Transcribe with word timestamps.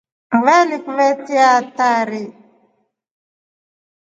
Ngilekuvetia 0.37 1.43
hatri. 1.51 2.23